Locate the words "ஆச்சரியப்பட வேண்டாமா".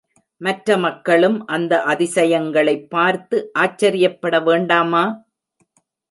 3.53-5.23